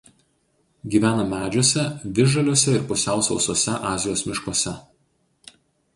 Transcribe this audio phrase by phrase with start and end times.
[0.93, 1.85] Gyvena medžiuose
[2.21, 4.75] visžaliuose ir pusiau sausuose Azijos miškuose.